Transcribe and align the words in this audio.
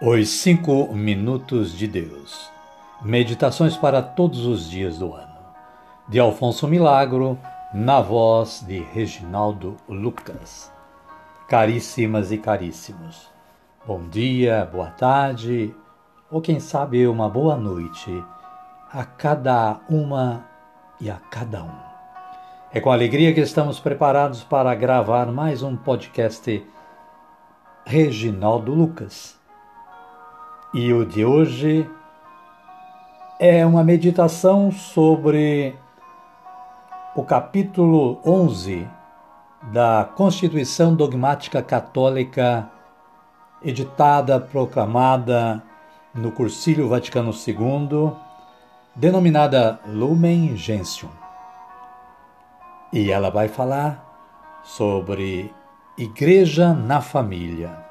Os 0.00 0.28
Cinco 0.28 0.94
Minutos 0.94 1.76
de 1.76 1.88
Deus 1.88 2.52
Meditações 3.02 3.76
para 3.76 4.00
todos 4.00 4.46
os 4.46 4.70
dias 4.70 4.96
do 4.96 5.12
ano. 5.12 5.34
De 6.06 6.20
Alfonso 6.20 6.68
Milagro, 6.68 7.36
na 7.74 8.00
voz 8.00 8.64
de 8.64 8.78
Reginaldo 8.78 9.76
Lucas. 9.88 10.70
Caríssimas 11.48 12.30
e 12.30 12.38
caríssimos, 12.38 13.28
bom 13.84 14.08
dia, 14.08 14.70
boa 14.72 14.90
tarde, 14.90 15.74
ou 16.30 16.40
quem 16.40 16.60
sabe 16.60 17.04
uma 17.08 17.28
boa 17.28 17.56
noite 17.56 18.22
a 18.92 19.04
cada 19.04 19.80
uma 19.90 20.44
e 21.00 21.10
a 21.10 21.16
cada 21.28 21.64
um. 21.64 21.88
É 22.72 22.80
com 22.80 22.92
alegria 22.92 23.34
que 23.34 23.40
estamos 23.40 23.80
preparados 23.80 24.44
para 24.44 24.72
gravar 24.76 25.26
mais 25.26 25.64
um 25.64 25.76
podcast 25.76 26.64
Reginaldo 27.84 28.72
Lucas 28.72 29.37
e 30.72 30.92
o 30.92 31.04
de 31.04 31.24
hoje 31.24 31.88
é 33.40 33.64
uma 33.64 33.82
meditação 33.82 34.70
sobre 34.70 35.74
o 37.16 37.24
capítulo 37.24 38.20
11 38.24 38.86
da 39.72 40.08
Constituição 40.14 40.94
Dogmática 40.94 41.62
Católica, 41.62 42.70
editada, 43.62 44.38
proclamada 44.38 45.62
no 46.14 46.32
Cursilho 46.32 46.88
Vaticano 46.88 47.32
II, 47.32 48.12
denominada 48.94 49.80
Lumen 49.86 50.54
Gentium. 50.54 51.10
E 52.92 53.10
ela 53.10 53.30
vai 53.30 53.48
falar 53.48 54.04
sobre 54.62 55.52
Igreja 55.96 56.74
na 56.74 57.00
Família. 57.00 57.87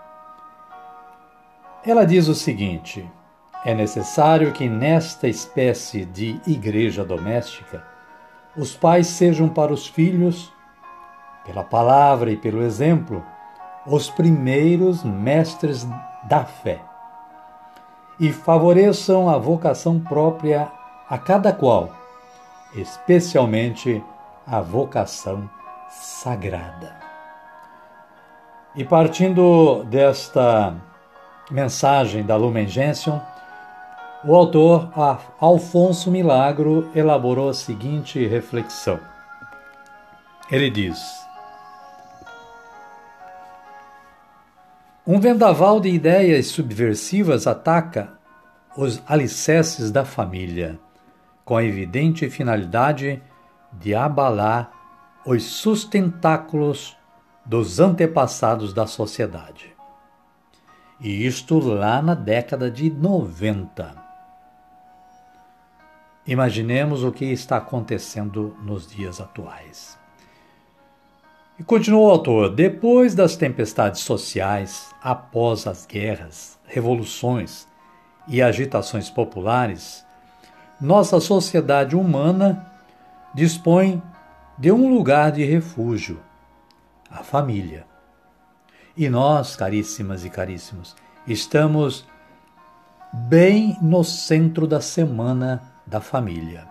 Ela 1.88 2.06
diz 2.06 2.28
o 2.28 2.36
seguinte: 2.36 3.10
é 3.64 3.74
necessário 3.74 4.52
que 4.52 4.68
nesta 4.68 5.26
espécie 5.26 6.04
de 6.04 6.38
igreja 6.46 7.06
doméstica 7.06 7.82
os 8.58 8.76
pais 8.76 9.08
sejam 9.08 9.48
para 9.48 9.72
os 9.72 9.88
filhos, 9.88 10.52
pela 11.46 11.64
palavra 11.64 12.30
e 12.30 12.36
pelo 12.36 12.62
exemplo, 12.62 13.24
os 13.86 14.10
primeiros 14.10 15.02
mestres 15.06 15.88
da 16.28 16.44
fé 16.44 16.82
e 18.20 18.34
favoreçam 18.34 19.30
a 19.30 19.38
vocação 19.38 19.98
própria 19.98 20.70
a 21.10 21.18
cada 21.18 21.54
qual, 21.54 21.90
especialmente 22.76 24.04
a 24.46 24.60
vocação 24.60 25.50
sagrada. 25.90 26.98
E 28.76 28.84
partindo 28.84 29.86
desta 29.86 30.76
mensagem 31.50 32.26
da 32.26 32.36
Lumen 32.36 32.67
Gentium, 32.67 33.22
o 34.23 34.36
autor 34.36 34.92
Alfonso 35.40 36.12
Milagro 36.12 36.90
elaborou 36.94 37.50
a 37.50 37.53
seguinte 37.53 38.26
reflexão. 38.26 39.00
Ele 40.52 40.69
diz: 40.69 41.00
Um 45.06 45.19
vendaval 45.19 45.80
de 45.80 45.90
ideias 45.90 46.47
subversivas 46.47 47.47
ataca 47.47 48.14
os 48.75 49.02
alicerces 49.08 49.91
da 49.91 50.03
família, 50.03 50.78
com 51.46 51.56
a 51.56 51.64
evidente 51.64 52.29
finalidade 52.29 53.22
de 53.72 53.96
abalar 53.96 54.72
os 55.25 55.44
sustentáculos 55.44 56.97
dos 57.46 57.79
antepassados 57.79 58.74
da 58.74 58.85
sociedade. 58.85 59.77
E 61.00 61.25
isto 61.25 61.59
lá 61.59 62.02
na 62.02 62.16
década 62.16 62.72
de 62.72 62.90
90. 62.90 63.96
Imaginemos 66.25 67.03
o 67.03 67.12
que 67.12 67.25
está 67.25 67.58
acontecendo 67.58 68.58
nos 68.62 68.88
dias 68.88 69.22
atuais. 69.22 69.97
E 71.59 71.63
continuou 71.63 72.08
o 72.08 72.12
autor: 72.12 72.53
depois 72.53 73.13
das 73.13 73.35
tempestades 73.35 74.02
sociais, 74.02 74.94
após 75.02 75.68
as 75.68 75.85
guerras, 75.85 76.59
revoluções 76.66 77.68
e 78.28 78.41
agitações 78.41 79.09
populares, 79.09 80.06
nossa 80.81 81.19
sociedade 81.19 81.96
humana 81.96 82.72
dispõe 83.34 84.02
de 84.58 84.72
um 84.72 84.90
lugar 84.90 85.31
de 85.31 85.44
refúgio, 85.44 86.19
a 87.09 87.24
família. 87.24 87.85
E 88.97 89.09
nós, 89.09 89.56
caríssimas 89.56 90.25
e 90.25 90.30
caríssimos, 90.30 90.96
estamos 91.28 92.03
bem 93.13 93.78
no 93.80 94.03
centro 94.03 94.66
da 94.66 94.81
semana 94.81 95.62
da 95.85 96.02
família. 96.02 96.68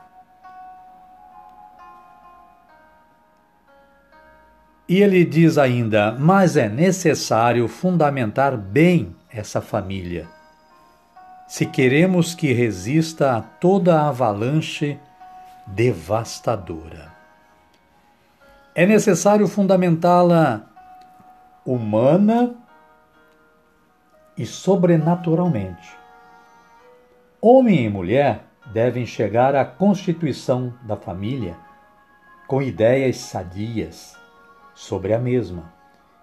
E 4.89 5.01
ele 5.01 5.25
diz 5.25 5.57
ainda: 5.57 6.17
mas 6.19 6.57
é 6.57 6.69
necessário 6.69 7.69
fundamentar 7.69 8.57
bem 8.57 9.15
essa 9.31 9.61
família, 9.61 10.27
se 11.47 11.65
queremos 11.65 12.35
que 12.35 12.53
resista 12.53 13.37
a 13.37 13.41
toda 13.41 14.01
a 14.01 14.09
avalanche 14.09 14.99
devastadora. 15.65 17.15
É 18.75 18.85
necessário 18.85 19.47
fundamentá-la 19.47 20.76
humana 21.67 22.55
e 24.39 24.47
sobrenaturalmente. 24.47 25.97
Homem 27.41 27.85
e 27.85 27.89
mulher 27.89 28.45
devem 28.73 29.05
chegar 29.05 29.55
à 29.55 29.65
constituição 29.65 30.73
da 30.83 30.97
família 30.97 31.57
com 32.47 32.63
ideias 32.63 33.17
sadias 33.17 34.17
sobre 34.75 35.13
a 35.13 35.19
mesma 35.19 35.73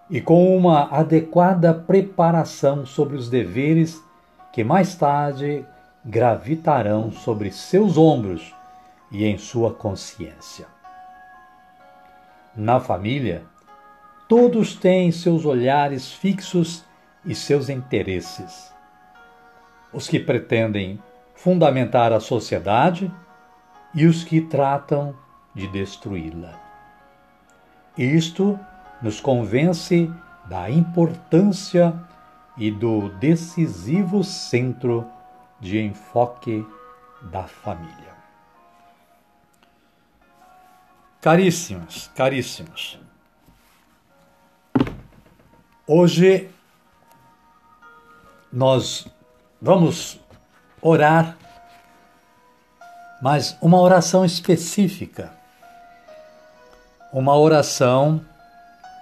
e 0.09 0.21
com 0.21 0.55
uma 0.55 0.89
adequada 0.89 1.73
preparação 1.73 2.85
sobre 2.85 3.15
os 3.15 3.29
deveres 3.29 4.01
que 4.51 4.63
mais 4.63 4.95
tarde 4.95 5.65
gravitarão 6.05 7.11
sobre 7.11 7.51
seus 7.51 7.97
ombros 7.97 8.53
e 9.11 9.25
em 9.25 9.37
sua 9.37 9.73
consciência. 9.73 10.67
Na 12.55 12.79
família, 12.79 13.43
Todos 14.35 14.73
têm 14.73 15.11
seus 15.11 15.45
olhares 15.45 16.11
fixos 16.11 16.83
e 17.23 17.35
seus 17.35 17.69
interesses. 17.69 18.73
Os 19.93 20.07
que 20.07 20.19
pretendem 20.19 20.99
fundamentar 21.35 22.11
a 22.11 22.19
sociedade 22.19 23.13
e 23.93 24.07
os 24.07 24.23
que 24.23 24.41
tratam 24.41 25.15
de 25.53 25.67
destruí-la. 25.67 26.59
Isto 27.95 28.59
nos 29.03 29.21
convence 29.21 30.11
da 30.45 30.67
importância 30.67 31.93
e 32.57 32.71
do 32.71 33.09
decisivo 33.09 34.23
centro 34.23 35.07
de 35.59 35.79
enfoque 35.79 36.65
da 37.21 37.43
família. 37.43 38.13
Caríssimos, 41.21 42.09
caríssimos, 42.15 42.99
Hoje 45.85 46.49
nós 48.49 49.05
vamos 49.61 50.17
orar, 50.81 51.37
mas 53.21 53.57
uma 53.61 53.81
oração 53.81 54.23
específica. 54.23 55.33
Uma 57.11 57.35
oração 57.35 58.25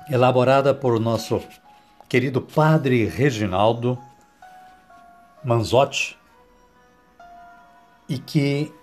elaborada 0.09 0.73
por 0.73 0.99
nosso 0.99 1.39
querido 2.09 2.41
Padre 2.41 3.05
Reginaldo 3.05 3.95
Manzotti 5.43 6.17
e 8.09 8.17
que 8.17 8.73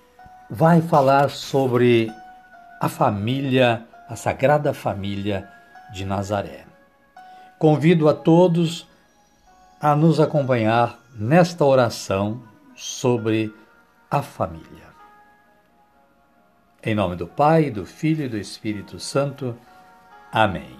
vai 0.48 0.80
falar 0.80 1.30
sobre 1.30 2.12
a 2.80 2.88
família, 2.88 3.84
a 4.08 4.14
Sagrada 4.14 4.72
Família 4.72 5.50
de 5.92 6.04
Nazaré. 6.04 6.67
Convido 7.58 8.08
a 8.08 8.14
todos 8.14 8.86
a 9.80 9.96
nos 9.96 10.20
acompanhar 10.20 10.96
nesta 11.12 11.64
oração 11.64 12.40
sobre 12.76 13.52
a 14.08 14.22
família. 14.22 14.86
Em 16.80 16.94
nome 16.94 17.16
do 17.16 17.26
Pai, 17.26 17.68
do 17.68 17.84
Filho 17.84 18.26
e 18.26 18.28
do 18.28 18.38
Espírito 18.38 19.00
Santo. 19.00 19.56
Amém. 20.30 20.76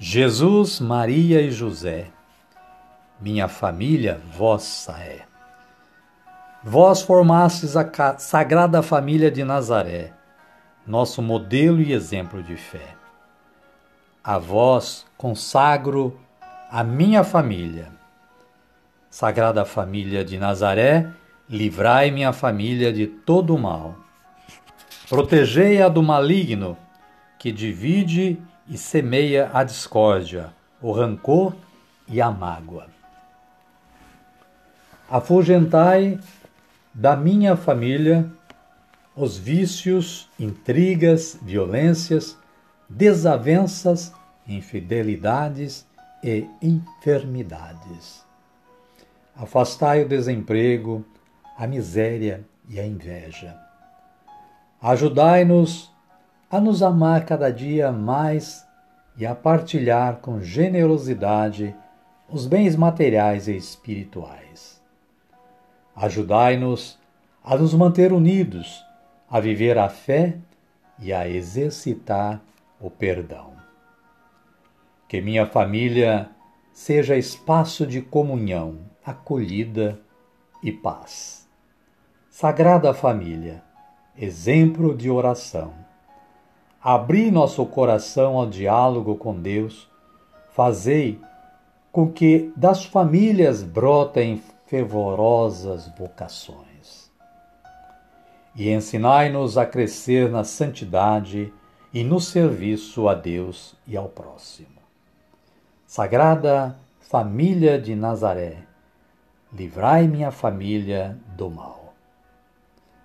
Jesus, 0.00 0.80
Maria 0.80 1.40
e 1.40 1.52
José, 1.52 2.10
minha 3.20 3.46
família 3.46 4.20
vossa 4.36 4.92
é. 4.98 5.24
Vós 6.64 7.02
formastes 7.02 7.76
a 7.76 8.18
sagrada 8.18 8.82
família 8.82 9.30
de 9.30 9.44
Nazaré, 9.44 10.12
nosso 10.84 11.22
modelo 11.22 11.80
e 11.80 11.92
exemplo 11.92 12.42
de 12.42 12.56
fé. 12.56 12.97
A 14.28 14.36
vós 14.36 15.06
consagro 15.16 16.20
a 16.70 16.84
minha 16.84 17.24
família, 17.24 17.88
Sagrada 19.08 19.64
Família 19.64 20.22
de 20.22 20.36
Nazaré, 20.36 21.10
livrai 21.48 22.10
minha 22.10 22.30
família 22.30 22.92
de 22.92 23.06
todo 23.06 23.54
o 23.54 23.58
mal. 23.58 23.94
Protegei-a 25.08 25.88
do 25.88 26.02
maligno, 26.02 26.76
que 27.38 27.50
divide 27.50 28.38
e 28.68 28.76
semeia 28.76 29.50
a 29.54 29.64
discórdia, 29.64 30.52
o 30.78 30.92
rancor 30.92 31.56
e 32.06 32.20
a 32.20 32.30
mágoa. 32.30 32.86
Afugentai 35.08 36.20
da 36.92 37.16
minha 37.16 37.56
família 37.56 38.30
os 39.16 39.38
vícios, 39.38 40.28
intrigas, 40.38 41.38
violências, 41.40 42.36
desavenças, 42.88 44.12
infidelidades 44.48 45.86
e 46.24 46.48
enfermidades. 46.62 48.24
Afastai 49.36 50.02
o 50.02 50.08
desemprego, 50.08 51.04
a 51.56 51.66
miséria 51.66 52.44
e 52.68 52.80
a 52.80 52.86
inveja. 52.86 53.56
Ajudai-nos 54.80 55.92
a 56.50 56.60
nos 56.60 56.82
amar 56.82 57.26
cada 57.26 57.52
dia 57.52 57.92
mais 57.92 58.66
e 59.16 59.26
a 59.26 59.34
partilhar 59.34 60.16
com 60.16 60.40
generosidade 60.40 61.74
os 62.28 62.46
bens 62.46 62.74
materiais 62.76 63.48
e 63.48 63.56
espirituais. 63.56 64.80
Ajudai-nos 65.94 66.98
a 67.42 67.56
nos 67.56 67.74
manter 67.74 68.12
unidos, 68.12 68.84
a 69.28 69.40
viver 69.40 69.78
a 69.78 69.88
fé 69.88 70.36
e 70.98 71.12
a 71.12 71.28
exercitar 71.28 72.40
o 72.80 72.90
perdão. 72.90 73.67
Que 75.08 75.22
minha 75.22 75.46
família 75.46 76.28
seja 76.70 77.16
espaço 77.16 77.86
de 77.86 78.02
comunhão, 78.02 78.80
acolhida 79.02 79.98
e 80.62 80.70
paz. 80.70 81.48
Sagrada 82.28 82.92
Família, 82.92 83.64
exemplo 84.16 84.94
de 84.94 85.10
oração. 85.10 85.72
Abri 86.80 87.30
nosso 87.30 87.64
coração 87.64 88.36
ao 88.36 88.46
diálogo 88.46 89.16
com 89.16 89.34
Deus, 89.34 89.90
fazei 90.50 91.18
com 91.90 92.12
que 92.12 92.52
das 92.54 92.84
famílias 92.84 93.62
brotem 93.62 94.42
fervorosas 94.66 95.90
vocações. 95.98 97.10
E 98.54 98.70
ensinai-nos 98.70 99.56
a 99.56 99.64
crescer 99.64 100.30
na 100.30 100.44
santidade 100.44 101.52
e 101.92 102.04
no 102.04 102.20
serviço 102.20 103.08
a 103.08 103.14
Deus 103.14 103.74
e 103.86 103.96
ao 103.96 104.08
próximo. 104.08 104.77
Sagrada 105.88 106.78
Família 107.00 107.80
de 107.80 107.96
Nazaré, 107.96 108.58
livrai 109.50 110.06
minha 110.06 110.30
família 110.30 111.18
do 111.28 111.48
mal. 111.50 111.94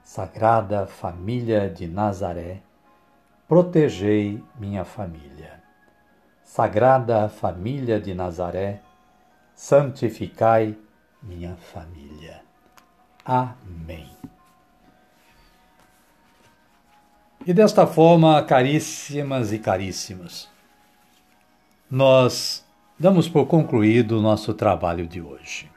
Sagrada 0.04 0.86
Família 0.86 1.70
de 1.70 1.88
Nazaré, 1.88 2.62
protegei 3.48 4.44
minha 4.60 4.84
família. 4.84 5.64
Sagrada 6.44 7.30
Família 7.30 8.02
de 8.02 8.14
Nazaré, 8.14 8.82
santificai 9.56 10.78
minha 11.22 11.56
família. 11.56 12.42
Amém. 13.24 14.12
E 17.46 17.54
desta 17.54 17.88
forma, 17.88 18.44
caríssimas 18.44 19.54
e 19.54 19.60
caríssimos, 19.60 20.50
nós 21.90 22.63
damos 23.04 23.28
por 23.28 23.48
concluído 23.48 24.18
o 24.18 24.22
nosso 24.22 24.54
trabalho 24.54 25.06
de 25.06 25.22
hoje. 25.22 25.70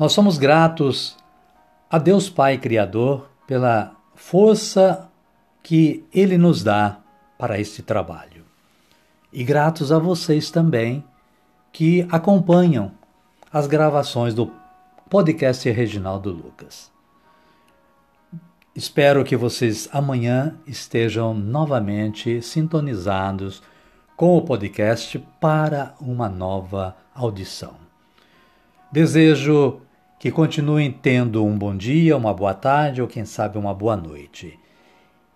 Nós 0.00 0.10
somos 0.14 0.38
gratos 0.38 1.18
a 1.90 1.98
Deus 1.98 2.30
Pai 2.30 2.56
Criador 2.56 3.28
pela 3.46 3.94
força 4.14 5.06
que 5.62 6.02
Ele 6.14 6.38
nos 6.38 6.64
dá 6.64 6.98
para 7.36 7.60
este 7.60 7.82
trabalho. 7.82 8.42
E 9.30 9.44
gratos 9.44 9.92
a 9.92 9.98
vocês 9.98 10.50
também 10.50 11.04
que 11.70 12.08
acompanham 12.10 12.92
as 13.52 13.66
gravações 13.66 14.32
do 14.32 14.50
podcast 15.10 15.70
Reginaldo 15.70 16.30
Lucas. 16.30 16.90
Espero 18.74 19.22
que 19.22 19.36
vocês 19.36 19.90
amanhã 19.92 20.56
estejam 20.66 21.34
novamente 21.34 22.40
sintonizados 22.40 23.62
com 24.16 24.36
o 24.36 24.42
podcast 24.42 25.18
para 25.40 25.94
uma 26.00 26.28
nova 26.28 26.96
audição. 27.14 27.74
Desejo 28.90 29.80
que 30.18 30.30
continuem 30.30 30.90
tendo 30.90 31.44
um 31.44 31.58
bom 31.58 31.76
dia, 31.76 32.16
uma 32.16 32.32
boa 32.32 32.54
tarde 32.54 33.02
ou 33.02 33.08
quem 33.08 33.24
sabe 33.24 33.58
uma 33.58 33.74
boa 33.74 33.96
noite 33.96 34.58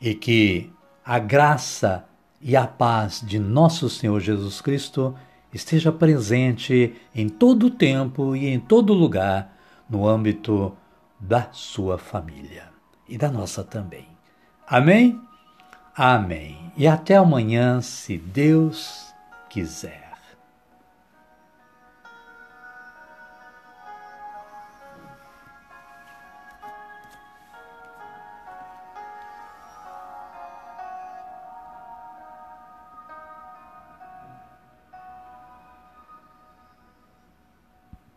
e 0.01 0.15
que 0.15 0.73
a 1.05 1.19
graça 1.19 2.05
e 2.41 2.57
a 2.57 2.67
paz 2.67 3.23
de 3.27 3.39
nosso 3.39 3.91
Senhor 3.91 4.21
Jesus 4.21 4.61
Cristo 4.61 5.15
esteja 5.53 5.91
presente 5.91 6.95
em 7.15 7.29
todo 7.29 7.71
tempo 7.71 8.37
e 8.37 8.47
em 8.47 8.61
todo 8.61 8.93
lugar 8.93 9.57
no 9.91 10.07
âmbito 10.07 10.77
da 11.19 11.49
sua 11.51 11.99
família 11.99 12.69
e 13.09 13.19
da 13.19 13.31
nossa 13.31 13.65
também. 13.65 14.07
Amém? 14.67 15.28
Amém. 16.01 16.57
E 16.77 16.87
até 16.87 17.17
amanhã, 17.17 17.81
se 17.81 18.17
Deus 18.17 19.13
quiser. 19.51 20.08